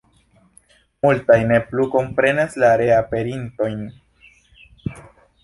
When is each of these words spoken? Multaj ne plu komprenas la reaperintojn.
Multaj 1.05 1.37
ne 1.51 1.59
plu 1.67 1.85
komprenas 1.97 2.57
la 2.65 2.73
reaperintojn. 2.83 3.85